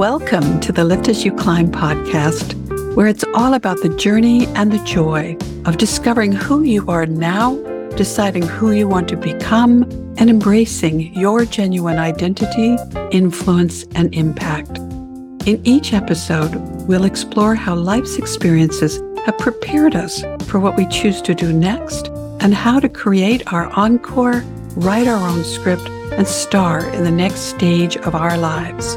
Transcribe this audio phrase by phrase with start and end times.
[0.00, 2.54] Welcome to the Lift As You Climb podcast,
[2.94, 5.36] where it's all about the journey and the joy
[5.66, 7.56] of discovering who you are now,
[7.96, 9.82] deciding who you want to become,
[10.16, 12.78] and embracing your genuine identity,
[13.10, 14.78] influence, and impact.
[15.46, 16.54] In each episode,
[16.88, 22.06] we'll explore how life's experiences have prepared us for what we choose to do next
[22.40, 24.42] and how to create our encore,
[24.76, 28.96] write our own script, and star in the next stage of our lives.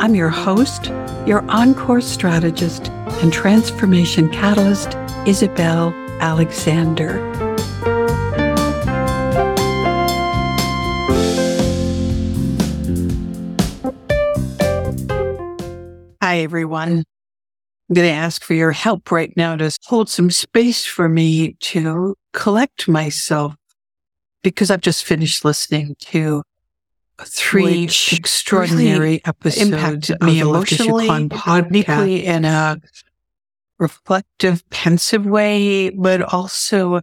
[0.00, 0.86] I'm your host,
[1.26, 2.88] your encore strategist
[3.20, 4.94] and transformation catalyst,
[5.26, 7.18] Isabel Alexander.
[16.22, 17.02] Hi, everyone.
[17.88, 21.54] I'm going to ask for your help right now to hold some space for me
[21.54, 23.56] to collect myself
[24.44, 26.44] because I've just finished listening to
[27.24, 31.28] three Which extraordinary episodes impacted me emotionally,
[31.70, 32.80] deeply in a
[33.78, 37.00] reflective, pensive way, but also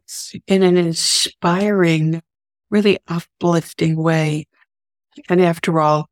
[0.48, 2.22] in an inspiring,
[2.70, 4.48] really uplifting way.
[5.30, 6.10] And after all,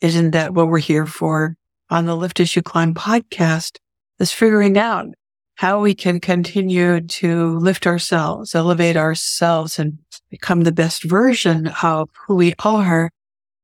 [0.00, 1.56] isn't that what we're here for
[1.90, 3.78] on the Lift As You Climb podcast?
[4.18, 5.08] Is figuring out
[5.56, 9.98] how we can continue to lift ourselves, elevate ourselves and
[10.30, 13.10] become the best version of who we are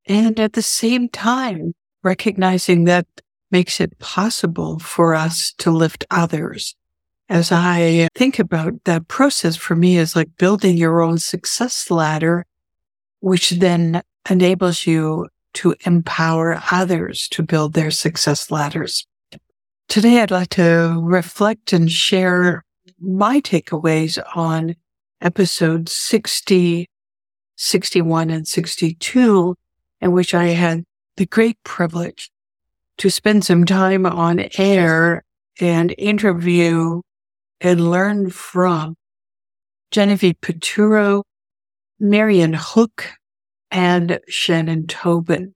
[0.06, 3.06] and at the same time, recognizing that
[3.50, 6.75] makes it possible for us to lift others.
[7.28, 12.44] As I think about that process for me is like building your own success ladder,
[13.20, 19.06] which then enables you to empower others to build their success ladders.
[19.89, 22.64] Today, I'd like to reflect and share
[22.98, 24.77] my takeaways on
[25.20, 26.89] episodes 60,
[27.56, 29.55] 61, and 62
[30.03, 30.84] in which I had
[31.17, 32.31] the great privilege
[32.98, 35.25] to spend some time on air
[35.60, 37.00] and interview
[37.60, 38.97] and learn from
[39.93, 41.22] Genevieve Piturro,
[42.00, 43.10] Marion Hook,
[43.71, 45.54] and Shannon Tobin.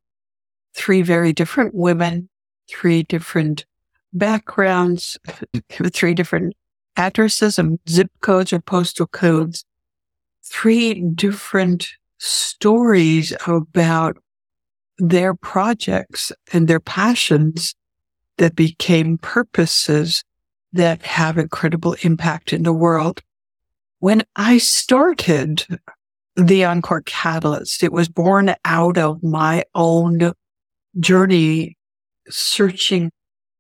[0.75, 2.29] Three very different women,
[2.71, 3.67] three different
[4.13, 5.19] backgrounds,
[5.93, 6.55] three different
[6.97, 9.65] addresses and zip codes or postal codes,
[10.45, 11.89] three different
[12.19, 14.19] stories about
[14.99, 17.75] their projects and their passions
[18.39, 20.23] that became purposes
[20.73, 23.23] that have incredible impact in the world.
[23.99, 25.67] When I started
[26.37, 30.33] the Encore Catalyst, it was born out of my own
[30.99, 31.77] journey
[32.29, 33.11] searching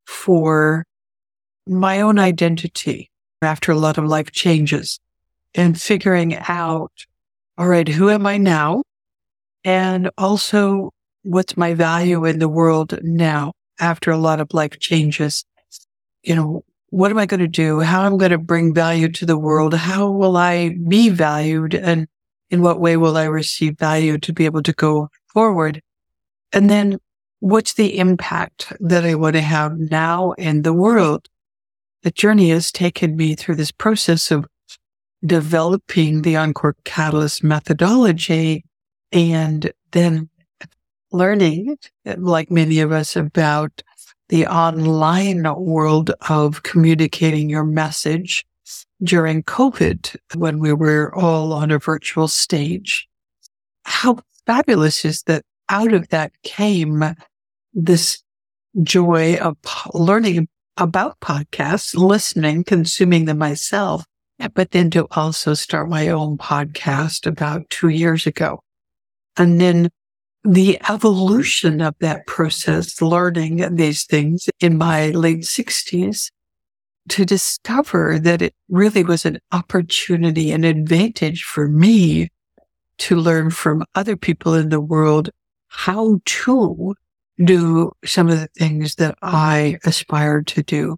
[0.06, 0.84] for
[1.66, 3.10] my own identity
[3.42, 5.00] after a lot of life changes
[5.54, 6.92] and figuring out,
[7.58, 8.82] all right, who am I now?
[9.64, 10.92] And also
[11.26, 15.44] what's my value in the world now after a lot of life changes?
[16.22, 17.80] You know, what am I going to do?
[17.80, 19.74] How am I going to bring value to the world?
[19.74, 21.74] How will I be valued?
[21.74, 22.06] And
[22.50, 25.82] in what way will I receive value to be able to go forward?
[26.52, 26.98] And then
[27.40, 31.28] what's the impact that I want to have now in the world?
[32.02, 34.46] The journey has taken me through this process of
[35.24, 38.64] developing the Encore Catalyst methodology
[39.10, 40.28] and then
[41.12, 41.78] learning,
[42.16, 43.82] like many of us, about
[44.28, 48.44] the online world of communicating your message
[49.02, 53.08] during COVID when we were all on a virtual stage.
[53.84, 57.14] How fabulous is that out of that came
[57.74, 58.22] this
[58.82, 59.56] joy of
[59.94, 64.04] learning about podcasts, listening, consuming them myself,
[64.54, 68.60] but then to also start my own podcast about two years ago.
[69.36, 69.90] And then
[70.46, 76.30] the evolution of that process, learning these things in my late sixties
[77.08, 82.28] to discover that it really was an opportunity, an advantage for me
[82.98, 85.30] to learn from other people in the world
[85.68, 86.94] how to
[87.44, 90.96] do some of the things that I aspired to do.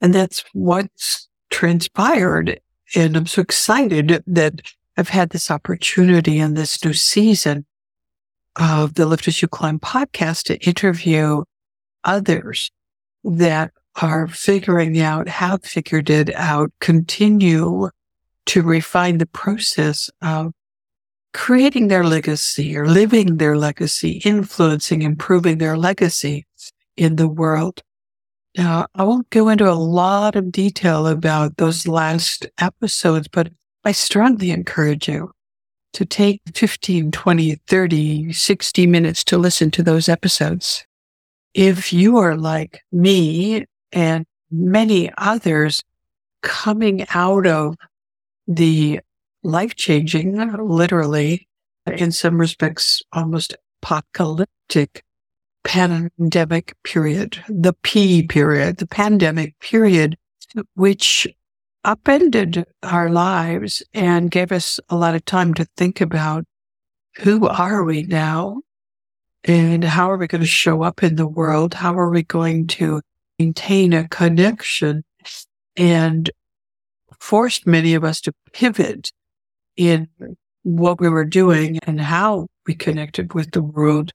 [0.00, 2.60] And that's what's transpired.
[2.94, 4.60] And I'm so excited that
[4.96, 7.66] I've had this opportunity in this new season
[8.58, 11.44] of the Lift As You Climb podcast to interview
[12.04, 12.70] others
[13.24, 17.90] that are figuring out, have figured it out, continue
[18.46, 20.52] to refine the process of
[21.34, 26.46] creating their legacy or living their legacy, influencing, improving their legacy
[26.96, 27.82] in the world.
[28.56, 33.50] Now, I won't go into a lot of detail about those last episodes, but
[33.84, 35.30] I strongly encourage you
[35.98, 40.86] to take 15, 20, 30, 60 minutes to listen to those episodes.
[41.54, 45.82] if you are like me and many others
[46.40, 47.74] coming out of
[48.46, 49.00] the
[49.42, 51.48] life changing, literally,
[51.86, 55.02] in some respects, almost apocalyptic
[55.64, 60.16] pandemic period, the P period, the pandemic period,
[60.74, 61.26] which
[61.84, 66.44] upended our lives and gave us a lot of time to think about
[67.18, 68.60] who are we now
[69.44, 71.74] and how are we going to show up in the world?
[71.74, 73.00] How are we going to
[73.38, 75.04] maintain a connection
[75.76, 76.30] and
[77.20, 79.10] forced many of us to pivot
[79.76, 80.08] in
[80.62, 84.12] what we were doing and how we connected with the world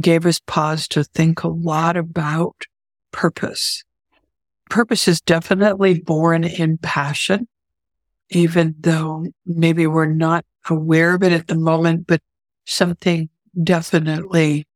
[0.00, 2.66] gave us pause to think a lot about
[3.10, 3.84] purpose.
[4.72, 7.46] Purpose is definitely born in passion,
[8.30, 12.22] even though maybe we're not aware of it at the moment, but
[12.64, 13.28] something
[13.62, 14.66] definitely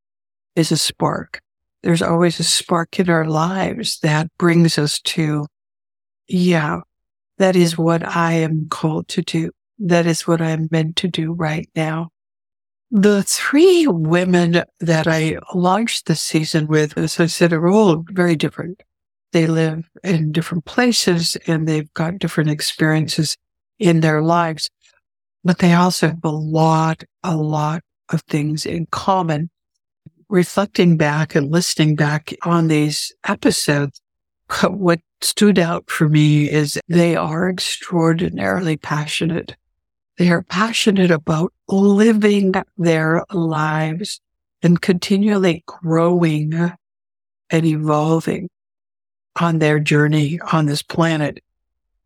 [0.54, 1.40] is a spark.
[1.82, 5.46] There's always a spark in our lives that brings us to,
[6.28, 6.80] yeah,
[7.38, 9.50] that is what I am called to do.
[9.78, 12.10] That is what I'm meant to do right now.
[12.90, 18.36] The three women that I launched this season with, as I said, are all very
[18.36, 18.82] different.
[19.36, 23.36] They live in different places and they've got different experiences
[23.78, 24.70] in their lives,
[25.44, 29.50] but they also have a lot, a lot of things in common.
[30.30, 34.00] Reflecting back and listening back on these episodes,
[34.62, 39.54] what stood out for me is they are extraordinarily passionate.
[40.16, 44.18] They are passionate about living their lives
[44.62, 46.54] and continually growing
[47.50, 48.48] and evolving
[49.40, 51.42] on their journey on this planet.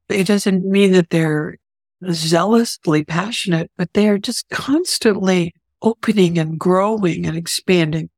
[0.08, 1.56] It doesn't mean that they're
[2.10, 8.10] zealously passionate, but they are just constantly opening and growing and expanding.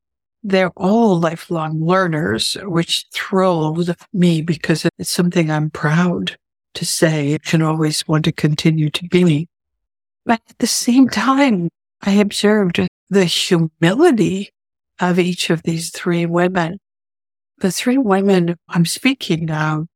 [0.43, 6.37] They're all lifelong learners, which thrills me because it's something I'm proud
[6.75, 9.49] to say and always want to continue to be.
[10.25, 11.69] But at the same time,
[12.03, 12.81] I observed
[13.11, 14.51] the humility
[14.99, 16.79] of each of these three women.
[17.63, 19.87] The three women I'm speaking now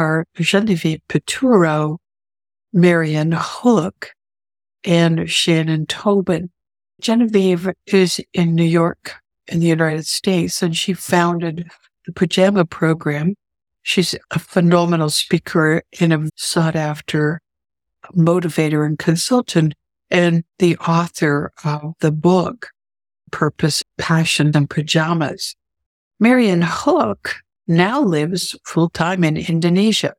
[0.00, 1.98] are Genevieve Piturro,
[2.72, 4.10] Marian Hook,
[4.82, 6.50] and Shannon Tobin.
[7.00, 9.14] Genevieve is in New York
[9.46, 11.70] in the United States, and she founded
[12.04, 13.36] the Pajama Program.
[13.82, 17.40] She's a phenomenal speaker and a sought after
[18.16, 19.74] motivator and consultant
[20.10, 22.70] and the author of the book,
[23.30, 25.54] Purpose, Passion, and Pajamas.
[26.20, 30.14] Marian Hook now lives full time in Indonesia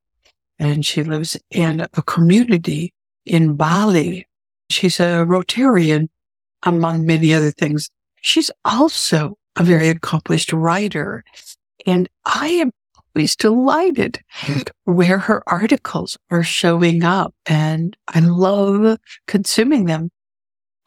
[0.60, 2.94] and she lives in a community
[3.26, 4.28] in Bali.
[4.70, 6.10] She's a Rotarian,
[6.64, 7.90] among many other things.
[8.22, 11.24] She's also a very accomplished writer.
[11.86, 12.72] And I am
[13.16, 14.20] always delighted
[14.86, 18.98] where her articles are showing up and I love
[19.28, 20.10] consuming them.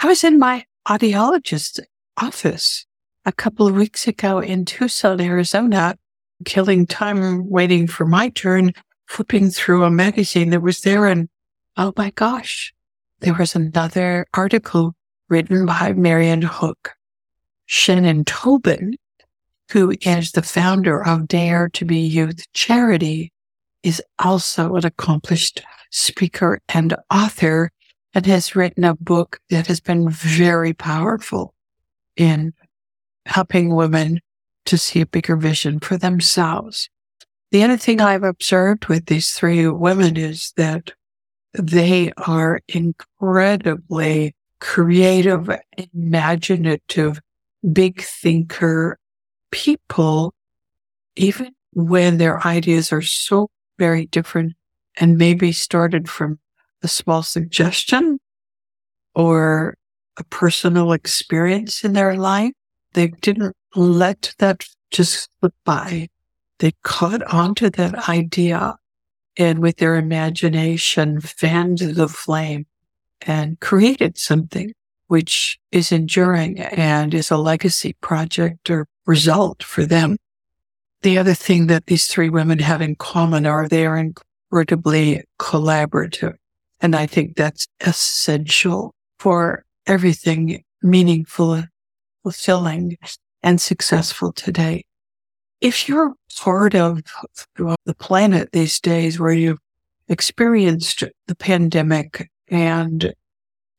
[0.01, 1.81] I was in my audiologist's
[2.21, 2.87] office
[3.25, 5.97] a couple of weeks ago in Tucson, Arizona,
[6.45, 8.73] killing time waiting for my turn,
[9.07, 11.07] flipping through a magazine that was there.
[11.07, 11.29] And
[11.77, 12.73] oh my gosh,
[13.21, 14.95] there was another article
[15.29, 16.95] written by Marian Hook.
[17.67, 18.97] Shannon Tobin
[19.71, 23.33] who is the founder of Dare to Be Youth Charity,
[23.83, 27.71] is also an accomplished speaker and author
[28.15, 31.55] and has written a book that has been very powerful
[32.17, 32.53] in
[33.29, 34.21] helping women
[34.67, 36.91] to see a bigger vision for themselves.
[37.51, 40.93] The other thing I've observed with these three women is that
[41.55, 45.49] they are incredibly creative,
[45.95, 47.21] imaginative,
[47.73, 48.99] big thinker,
[49.51, 50.35] people,
[51.17, 54.55] even when their ideas are so very different
[55.01, 56.39] and maybe started from
[56.83, 58.19] a small suggestion
[59.15, 59.77] or
[60.19, 62.53] a personal experience in their life,
[62.99, 66.09] they didn't let that just slip by.
[66.59, 68.77] They caught onto that idea
[69.37, 72.67] and with their imagination fanned the flame
[73.23, 74.73] and created something
[75.07, 80.17] which is enduring and is a legacy project or result for them.
[81.03, 86.35] The other thing that these three women have in common are they are incredibly collaborative.
[86.81, 91.63] And I think that's essential for everything meaningful,
[92.29, 92.99] fulfilling,
[93.43, 94.85] and successful today.
[95.61, 97.01] If you're part of
[97.57, 99.61] the planet these days where you've
[100.09, 103.15] experienced the pandemic and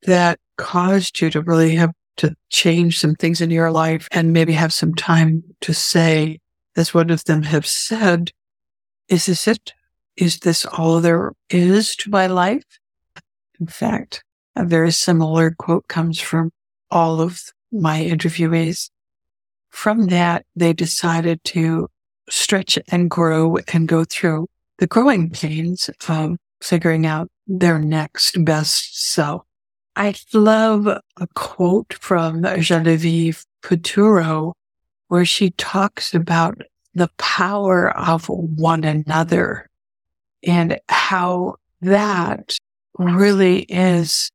[0.03, 4.53] that caused you to really have to change some things in your life and maybe
[4.53, 6.39] have some time to say,
[6.75, 8.31] as one of them have said,
[9.09, 9.73] is this it?
[10.17, 12.65] Is this all there is to my life?
[13.59, 14.23] In fact,
[14.55, 16.51] a very similar quote comes from
[16.89, 17.41] all of
[17.71, 18.89] my interviewees.
[19.69, 21.88] From that, they decided to
[22.29, 24.47] stretch and grow and go through
[24.77, 29.43] the growing pains of figuring out their next best self.
[29.95, 34.53] I love a quote from Genevieve Piturro
[35.07, 36.61] where she talks about
[36.93, 39.69] the power of one another
[40.43, 42.57] and how that
[42.97, 44.29] really is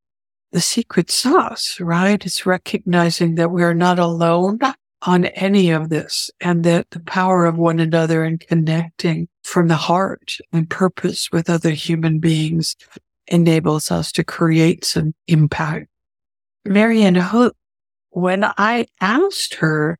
[0.55, 2.25] the secret sauce, right?
[2.25, 4.61] It's recognizing that we're not alone
[5.03, 9.75] on any of this and that the power of one another and connecting from the
[9.75, 12.77] heart and purpose with other human beings
[13.27, 15.89] enables us to create some impact.
[16.65, 17.57] Marianne Hook,
[18.11, 19.99] when I asked her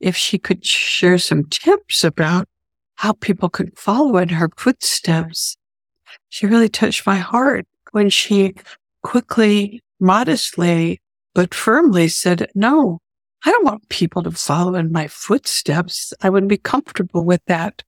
[0.00, 2.46] if she could share some tips about
[2.96, 5.56] how people could follow in her footsteps,
[6.28, 8.54] she really touched my heart when she
[9.02, 11.00] quickly, modestly,
[11.34, 12.98] but firmly said, no,
[13.44, 16.12] I don't want people to follow in my footsteps.
[16.20, 17.82] I wouldn't be comfortable with that.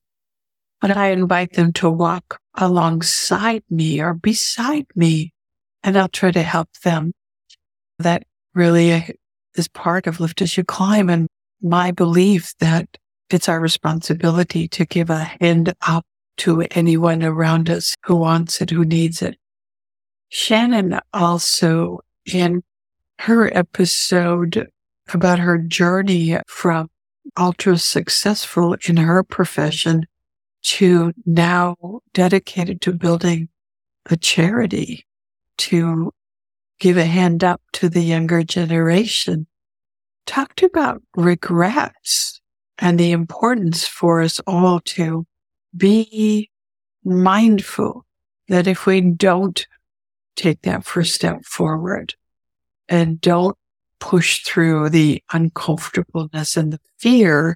[0.79, 5.33] But I invite them to walk alongside me or beside me,
[5.83, 7.13] and I'll try to help them.
[7.99, 8.23] That
[8.55, 9.15] really
[9.55, 11.27] is part of Lift as You Climb and
[11.61, 12.87] my belief that
[13.29, 16.05] it's our responsibility to give a hand up
[16.37, 19.37] to anyone around us who wants it, who needs it.
[20.31, 22.63] Shannon also in
[23.19, 24.69] her episode
[25.13, 26.89] about her journey from
[27.37, 30.05] ultra successful in her profession
[30.63, 31.75] to now
[32.13, 33.49] dedicated to building
[34.09, 35.05] a charity
[35.57, 36.13] to
[36.79, 39.47] give a hand up to the younger generation.
[40.25, 42.39] Talked about regrets
[42.79, 45.27] and the importance for us all to
[45.75, 46.49] be
[47.03, 48.05] mindful
[48.47, 49.67] that if we don't
[50.35, 52.15] take that first step forward
[52.89, 53.57] and don't
[53.99, 57.55] push through the uncomfortableness and the fear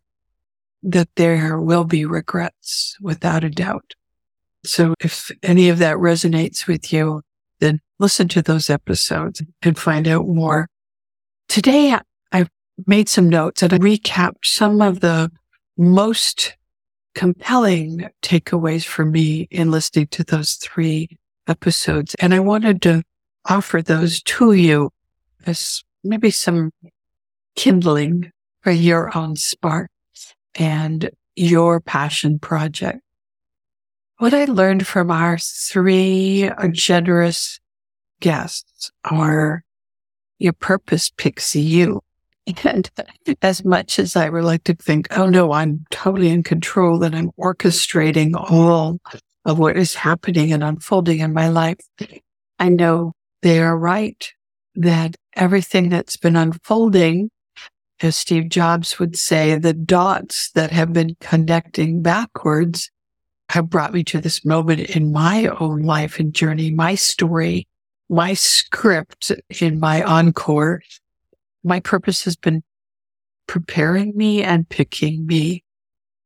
[0.83, 3.95] that there will be regrets without a doubt.
[4.63, 7.21] So if any of that resonates with you,
[7.59, 10.67] then listen to those episodes and find out more.
[11.47, 11.97] Today,
[12.31, 12.49] I've
[12.85, 15.31] made some notes and I recapped some of the
[15.77, 16.55] most
[17.15, 21.17] compelling takeaways for me in listening to those three
[21.47, 22.15] episodes.
[22.15, 23.03] And I wanted to
[23.47, 24.91] offer those to you
[25.45, 26.71] as maybe some
[27.55, 29.89] kindling for your own spark
[30.55, 32.99] and your passion project.
[34.17, 37.59] What I learned from our three generous
[38.21, 39.63] guests are
[40.39, 42.01] your purpose picks you.
[42.63, 42.89] And
[43.41, 47.15] as much as I would like to think, oh no, I'm totally in control and
[47.15, 48.99] I'm orchestrating all
[49.45, 51.77] of what is happening and unfolding in my life,
[52.59, 54.27] I know they are right
[54.75, 57.29] that everything that's been unfolding
[58.01, 62.91] as Steve Jobs would say, the dots that have been connecting backwards
[63.49, 67.67] have brought me to this moment in my own life and journey, my story,
[68.09, 70.81] my script in my encore.
[71.63, 72.63] My purpose has been
[73.47, 75.63] preparing me and picking me.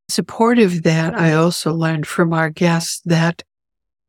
[0.10, 3.44] Supportive that, I also learned from our guests that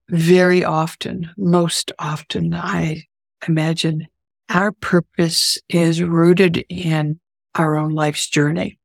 [0.08, 3.04] very often, most often, I
[3.46, 4.06] imagine
[4.48, 7.20] our purpose is rooted in
[7.54, 8.78] our own life's journey.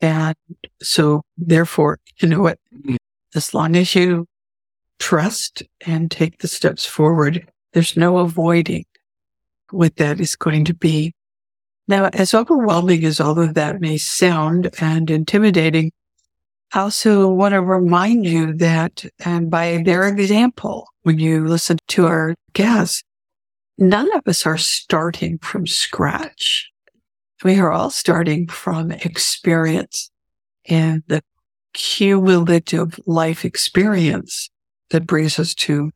[0.00, 0.34] And
[0.82, 2.58] so therefore, you know what?
[2.74, 2.96] Mm-hmm.
[3.34, 4.26] As long as you
[4.98, 8.84] trust and take the steps forward, there's no avoiding
[9.70, 11.14] what that is going to be.
[11.86, 15.92] Now, as overwhelming as all of that may sound and intimidating,
[16.72, 22.06] I also want to remind you that, and by their example, when you listen to
[22.06, 23.02] our guests,
[23.76, 26.70] none of us are starting from scratch.
[27.42, 30.10] We are all starting from experience
[30.68, 31.22] and the
[31.72, 34.48] cumulative life experience
[34.90, 35.90] that brings us to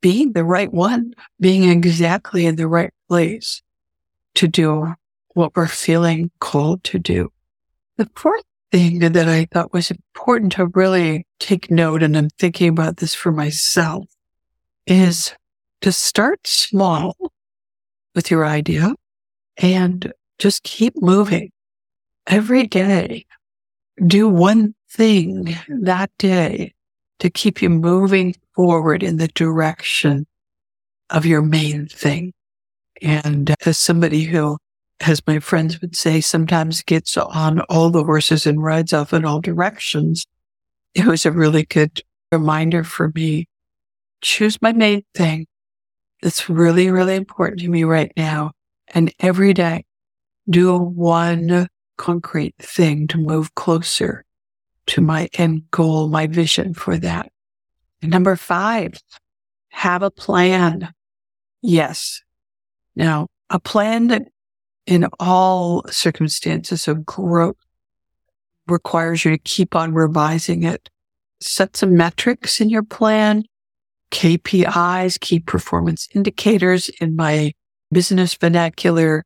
[0.00, 3.62] being the right one, being exactly in the right place
[4.34, 4.94] to do
[5.34, 7.32] what we're feeling called to do.
[7.96, 12.68] The fourth thing that I thought was important to really take note, and I'm thinking
[12.68, 14.04] about this for myself,
[14.86, 15.34] is
[15.80, 17.16] to start small
[18.14, 18.94] with your idea
[19.56, 21.50] and just keep moving
[22.26, 23.26] every day.
[24.06, 26.74] Do one thing that day
[27.18, 30.26] to keep you moving forward in the direction
[31.10, 32.32] of your main thing.
[33.02, 34.58] And uh, as somebody who
[35.00, 39.24] as my friends would say, sometimes gets on all the horses and rides off in
[39.24, 40.26] all directions.
[40.94, 42.02] It was a really good
[42.32, 43.48] reminder for me.
[44.20, 45.46] Choose my main thing
[46.22, 48.52] that's really, really important to me right now.
[48.88, 49.84] And every day
[50.50, 54.24] do one concrete thing to move closer
[54.86, 57.30] to my end goal, my vision for that.
[58.00, 58.94] And number five,
[59.68, 60.92] have a plan.
[61.62, 62.22] Yes.
[62.96, 64.28] Now, a plan that
[64.88, 67.56] in all circumstances of growth
[68.66, 70.88] requires you to keep on revising it.
[71.40, 73.44] Set some metrics in your plan,
[74.10, 77.52] KPIs, key performance indicators in my
[77.92, 79.24] business vernacular.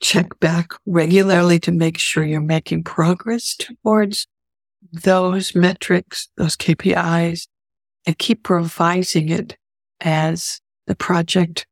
[0.00, 4.26] Check back regularly to make sure you're making progress towards
[4.92, 7.46] those metrics, those KPIs,
[8.04, 9.56] and keep revising it
[10.00, 11.68] as the project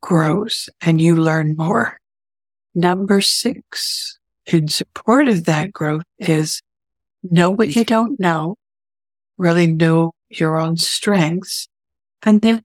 [0.00, 1.98] grows and you learn more.
[2.78, 6.62] Number six, in support of that growth is
[7.24, 8.54] know what you don't know,
[9.36, 11.66] really know your own strengths,
[12.22, 12.62] and then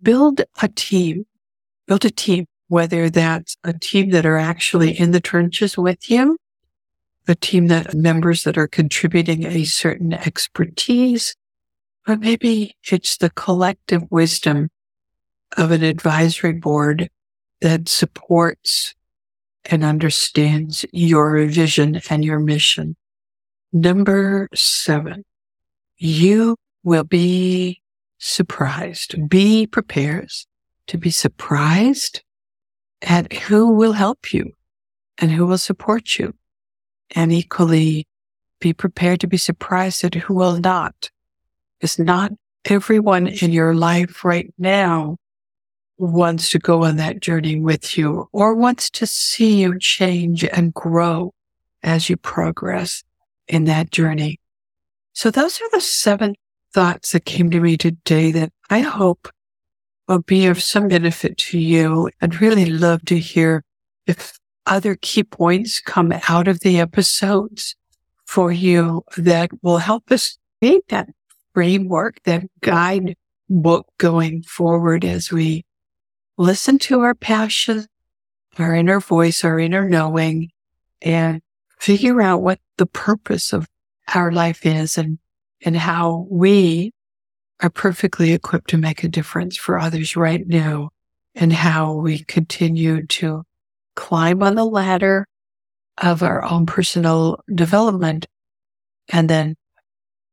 [0.00, 1.26] build a team,
[1.88, 6.38] build a team, whether that's a team that are actually in the trenches with you,
[7.26, 11.34] a team that members that are contributing a certain expertise,
[12.06, 14.68] or maybe it's the collective wisdom
[15.56, 17.10] of an advisory board
[17.60, 18.94] that supports
[19.66, 22.96] and understands your vision and your mission.
[23.72, 25.24] Number seven,
[25.98, 27.80] you will be
[28.18, 29.28] surprised.
[29.28, 30.30] Be prepared
[30.86, 32.22] to be surprised
[33.02, 34.52] at who will help you
[35.18, 36.34] and who will support you.
[37.14, 38.06] And equally
[38.60, 41.10] be prepared to be surprised at who will not.
[41.80, 42.32] It's not
[42.64, 45.16] everyone in your life right now
[45.98, 50.74] wants to go on that journey with you or wants to see you change and
[50.74, 51.32] grow
[51.82, 53.02] as you progress
[53.48, 54.40] in that journey.
[55.12, 56.34] So those are the seven
[56.74, 59.28] thoughts that came to me today that I hope
[60.08, 62.10] will be of some benefit to you.
[62.20, 63.64] I'd really love to hear
[64.06, 67.76] if other key points come out of the episodes
[68.26, 71.08] for you that will help us create that
[71.54, 73.16] framework, that guide
[73.48, 75.64] book going forward as we
[76.38, 77.86] listen to our passion,
[78.58, 80.50] our inner voice, our inner knowing,
[81.02, 81.40] and
[81.78, 83.66] figure out what the purpose of
[84.14, 85.18] our life is and,
[85.64, 86.92] and how we
[87.60, 90.90] are perfectly equipped to make a difference for others right now
[91.34, 93.42] and how we continue to
[93.94, 95.26] climb on the ladder
[95.98, 98.26] of our own personal development
[99.08, 99.56] and then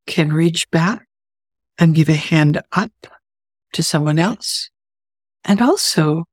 [0.05, 1.07] can reach back
[1.79, 2.91] and give a hand up
[3.71, 4.69] to someone else
[5.45, 6.25] and also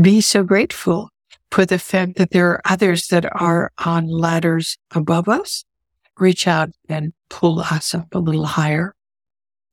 [0.00, 1.10] be so grateful
[1.50, 5.64] for the fact that there are others that are on ladders above us.
[6.18, 8.94] Reach out and pull us up a little higher.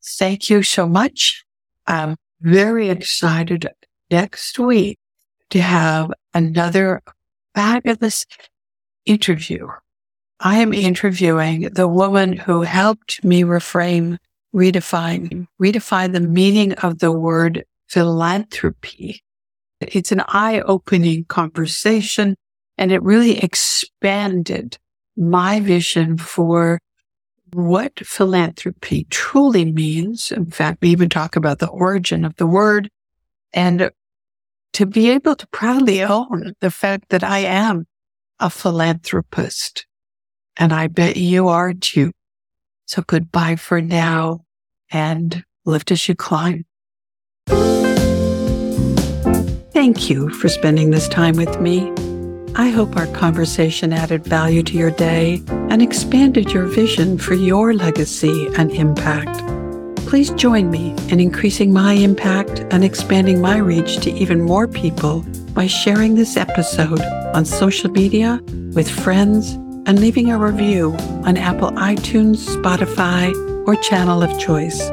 [0.03, 1.43] Thank you so much.
[1.87, 3.67] I'm very excited
[4.09, 4.99] next week
[5.51, 7.01] to have another
[7.53, 8.25] fabulous
[9.05, 9.67] interview.
[10.39, 14.17] I am interviewing the woman who helped me reframe,
[14.55, 19.21] redefine, redefine the meaning of the word philanthropy.
[19.81, 22.35] It's an eye opening conversation
[22.77, 24.77] and it really expanded
[25.17, 26.79] my vision for
[27.51, 30.31] what philanthropy truly means.
[30.31, 32.89] In fact, we even talk about the origin of the word
[33.51, 33.91] and
[34.71, 37.87] to be able to proudly own the fact that I am
[38.39, 39.85] a philanthropist.
[40.55, 42.11] And I bet you are too.
[42.85, 44.45] So goodbye for now
[44.89, 46.63] and lift as you climb.
[49.81, 51.91] Thank you for spending this time with me.
[52.53, 57.73] I hope our conversation added value to your day and expanded your vision for your
[57.73, 59.43] legacy and impact.
[60.05, 65.23] Please join me in increasing my impact and expanding my reach to even more people
[65.53, 67.01] by sharing this episode
[67.33, 68.39] on social media
[68.75, 69.53] with friends
[69.87, 70.93] and leaving a review
[71.25, 73.33] on Apple iTunes, Spotify,
[73.65, 74.91] or channel of choice.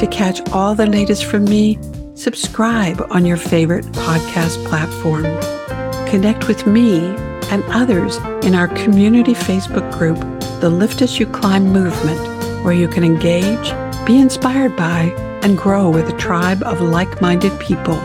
[0.00, 1.78] To catch all the latest from me,
[2.14, 5.24] subscribe on your favorite podcast platform.
[6.08, 7.00] Connect with me
[7.50, 10.18] and others in our community Facebook group,
[10.62, 12.18] the Lift As You Climb Movement,
[12.64, 13.74] where you can engage,
[14.06, 17.96] be inspired by, and grow with a tribe of like minded people.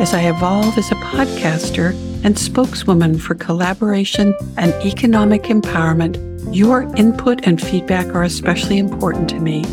[0.00, 1.90] As I evolve as a podcaster
[2.24, 6.16] and spokeswoman for collaboration and economic empowerment,
[6.50, 9.66] your input and feedback are especially important to me.